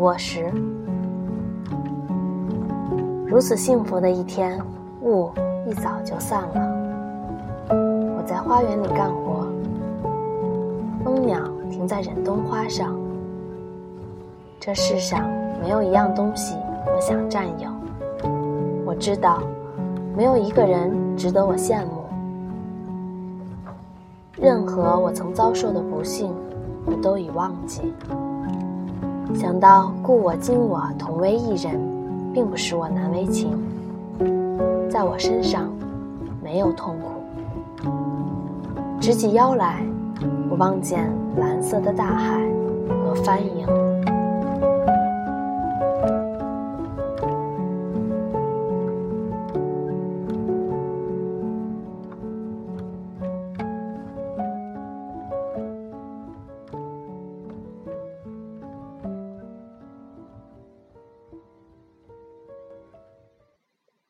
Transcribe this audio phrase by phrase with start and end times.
[0.00, 0.50] 卧时。
[3.26, 4.58] 如此幸福的一天，
[5.02, 5.30] 雾
[5.68, 7.76] 一早就散了。
[8.16, 9.46] 我在花园里干活，
[11.04, 11.38] 蜂鸟
[11.70, 12.98] 停在忍冬花上。
[14.58, 15.30] 这世上
[15.60, 16.56] 没有一样东西
[16.86, 17.70] 我想占有。
[18.86, 19.42] 我知道，
[20.16, 22.04] 没有一个人值得我羡慕。
[24.38, 26.34] 任何我曾遭受的不幸，
[26.86, 27.92] 我都已忘记。
[29.34, 31.78] 想到故我今我同为一人。
[32.32, 33.58] 并不使我难为情，
[34.88, 35.68] 在我身上
[36.40, 37.10] 没有痛苦。
[39.00, 39.84] 直起腰来，
[40.48, 42.40] 我望见蓝色的大海
[43.04, 43.66] 和帆影。